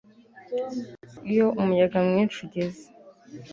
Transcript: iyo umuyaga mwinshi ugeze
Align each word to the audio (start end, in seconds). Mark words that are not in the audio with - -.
iyo 1.31 1.47
umuyaga 1.61 1.97
mwinshi 2.07 2.37
ugeze 2.45 2.83